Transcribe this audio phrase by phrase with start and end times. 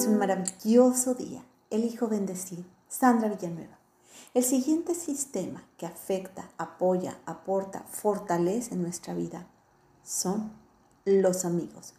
[0.00, 1.44] es un maravilloso día.
[1.68, 2.64] Elijo bendecir.
[2.88, 3.78] Sandra Villanueva.
[4.32, 9.46] El siguiente sistema que afecta, apoya, aporta, fortalece nuestra vida
[10.02, 10.52] son
[11.04, 11.92] los amigos.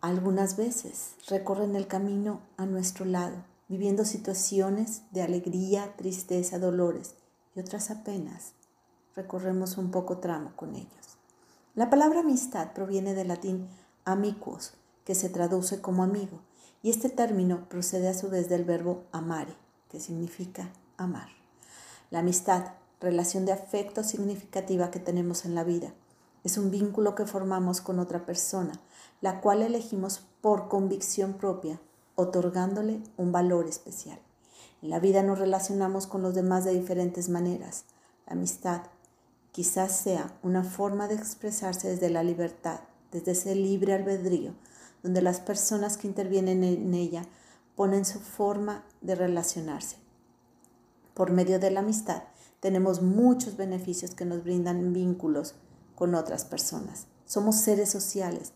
[0.00, 3.36] Algunas veces recorren el camino a nuestro lado,
[3.68, 7.16] viviendo situaciones de alegría, tristeza, dolores,
[7.54, 8.54] y otras apenas
[9.14, 11.18] recorremos un poco tramo con ellos.
[11.74, 13.68] La palabra amistad proviene del latín
[14.06, 14.72] amicus,
[15.04, 16.40] que se traduce como amigo,
[16.82, 19.54] y este término procede a su vez del verbo amare,
[19.90, 21.28] que significa amar.
[22.10, 25.92] La amistad, relación de afecto significativa que tenemos en la vida,
[26.44, 28.72] es un vínculo que formamos con otra persona,
[29.20, 31.80] la cual elegimos por convicción propia,
[32.14, 34.18] otorgándole un valor especial.
[34.80, 37.84] En la vida nos relacionamos con los demás de diferentes maneras.
[38.26, 38.82] La amistad
[39.50, 44.52] quizás sea una forma de expresarse desde la libertad, desde ese libre albedrío,
[45.02, 47.24] donde las personas que intervienen en ella
[47.76, 49.96] ponen su forma de relacionarse.
[51.14, 52.22] Por medio de la amistad
[52.60, 55.54] tenemos muchos beneficios que nos brindan vínculos
[55.94, 57.06] con otras personas.
[57.26, 58.52] Somos seres sociales.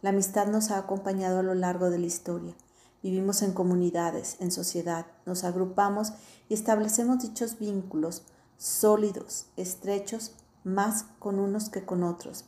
[0.00, 2.54] La amistad nos ha acompañado a lo largo de la historia.
[3.02, 6.12] Vivimos en comunidades, en sociedad, nos agrupamos
[6.48, 8.22] y establecemos dichos vínculos
[8.58, 10.32] sólidos, estrechos,
[10.64, 12.44] más con unos que con otros.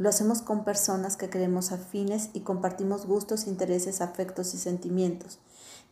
[0.00, 5.40] Lo hacemos con personas que creemos afines y compartimos gustos, intereses, afectos y sentimientos.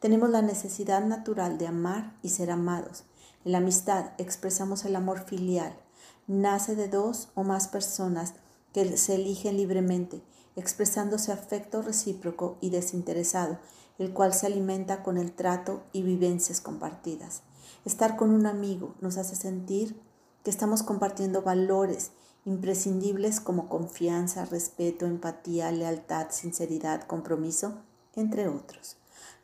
[0.00, 3.04] Tenemos la necesidad natural de amar y ser amados.
[3.44, 5.78] En la amistad expresamos el amor filial.
[6.26, 8.32] Nace de dos o más personas
[8.72, 10.22] que se eligen libremente,
[10.56, 13.58] expresándose afecto recíproco y desinteresado,
[13.98, 17.42] el cual se alimenta con el trato y vivencias compartidas.
[17.84, 20.00] Estar con un amigo nos hace sentir
[20.44, 22.12] que estamos compartiendo valores
[22.48, 27.74] imprescindibles como confianza, respeto, empatía, lealtad, sinceridad, compromiso,
[28.16, 28.96] entre otros.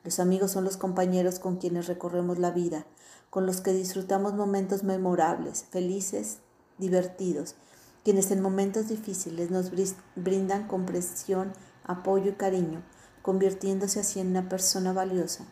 [0.04, 2.86] Los amigos son los compañeros con quienes recorremos la vida,
[3.28, 6.38] con los que disfrutamos momentos memorables, felices,
[6.78, 7.56] divertidos,
[8.04, 9.70] quienes en momentos difíciles nos
[10.16, 11.52] brindan comprensión,
[11.84, 12.82] apoyo y cariño,
[13.20, 15.44] convirtiéndose así en una persona valiosa.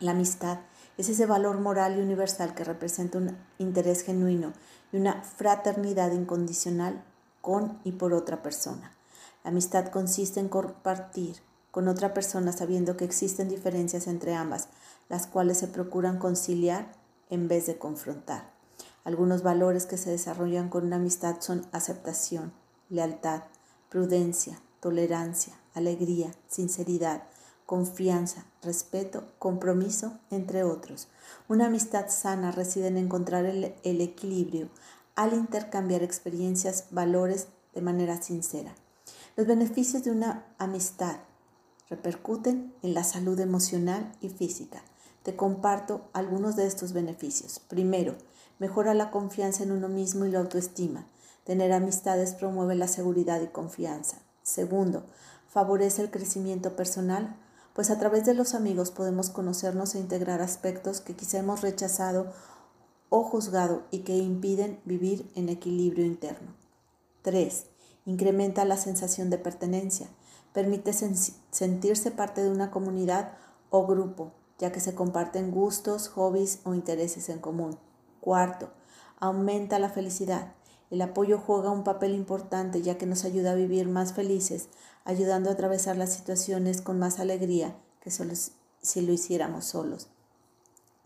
[0.00, 0.58] La amistad
[0.98, 4.52] es ese valor moral y universal que representa un interés genuino
[4.92, 7.02] y una fraternidad incondicional
[7.40, 8.92] con y por otra persona.
[9.44, 11.36] La amistad consiste en compartir
[11.70, 14.68] con otra persona sabiendo que existen diferencias entre ambas,
[15.08, 16.92] las cuales se procuran conciliar
[17.30, 18.50] en vez de confrontar.
[19.04, 22.52] Algunos valores que se desarrollan con una amistad son aceptación,
[22.90, 23.42] lealtad,
[23.88, 27.22] prudencia, tolerancia, alegría, sinceridad,
[27.68, 31.08] confianza, respeto, compromiso, entre otros.
[31.48, 34.70] Una amistad sana reside en encontrar el, equilibrio
[35.16, 38.74] al intercambiar experiencias, valores de manera sincera.
[39.36, 41.16] Los beneficios de una amistad
[41.90, 44.82] repercuten en la salud emocional y física.
[45.22, 47.58] Te comparto algunos de estos beneficios.
[47.58, 48.16] Primero,
[48.58, 51.06] mejora la confianza en uno mismo y la autoestima.
[51.44, 54.22] Tener amistades promueve la seguridad y confianza.
[54.42, 55.04] Segundo,
[55.50, 57.36] favorece el crecimiento personal
[57.78, 62.32] pues a través de los amigos podemos conocernos e integrar aspectos que quizá hemos rechazado
[63.08, 66.56] o juzgado y que impiden vivir en equilibrio interno.
[67.22, 67.66] 3.
[68.04, 70.08] Incrementa la sensación de pertenencia.
[70.52, 73.34] Permite sentirse parte de una comunidad
[73.70, 77.78] o grupo, ya que se comparten gustos, hobbies o intereses en común.
[78.20, 78.70] Cuarto,
[79.20, 80.52] aumenta la felicidad.
[80.90, 84.68] El apoyo juega un papel importante ya que nos ayuda a vivir más felices,
[85.04, 90.08] ayudando a atravesar las situaciones con más alegría que si lo hiciéramos solos.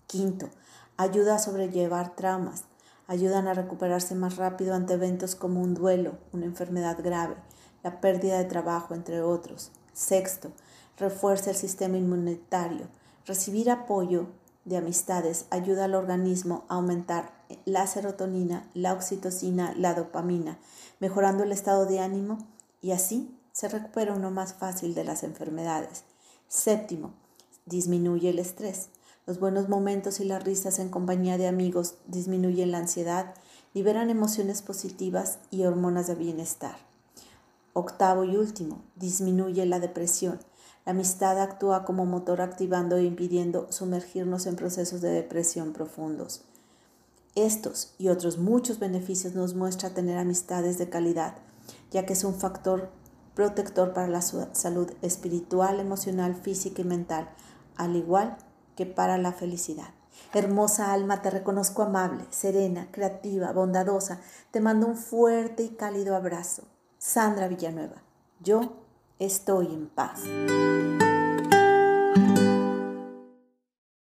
[0.07, 0.51] Quinto,
[0.97, 2.65] ayuda a sobrellevar traumas,
[3.09, 7.35] ayudan a recuperarse más rápido ante eventos como un duelo, una enfermedad grave,
[7.83, 9.73] la pérdida de trabajo, entre otros.
[9.93, 10.53] Sexto,
[10.97, 12.87] refuerza el sistema inmunitario.
[13.27, 14.27] Recibir apoyo
[14.65, 17.33] de amistades ayuda al organismo a aumentar
[17.65, 20.59] la serotonina, la oxitocina, la dopamina,
[21.01, 22.39] mejorando el estado de ánimo
[22.81, 26.05] y así se recupera uno más fácil de las enfermedades.
[26.49, 27.13] Séptimo,
[27.67, 28.89] disminuye el estrés.
[29.27, 33.35] Los buenos momentos y las risas en compañía de amigos disminuyen la ansiedad,
[33.75, 36.77] liberan emociones positivas y hormonas de bienestar.
[37.75, 40.41] Octavo y último, disminuye la depresión.
[40.85, 46.43] La amistad actúa como motor activando e impidiendo sumergirnos en procesos de depresión profundos.
[47.35, 51.37] Estos y otros muchos beneficios nos muestra tener amistades de calidad,
[51.91, 52.91] ya que es un factor
[53.35, 57.31] protector para la salud espiritual, emocional, física y mental,
[57.77, 58.37] al igual
[58.77, 59.95] que para la felicidad.
[60.35, 64.21] Hermosa alma, te reconozco amable, serena, creativa, bondadosa.
[64.51, 66.65] Te mando un fuerte y cálido abrazo.
[66.99, 68.03] Sandra Villanueva,
[68.41, 68.83] yo
[69.25, 70.23] estoy en paz.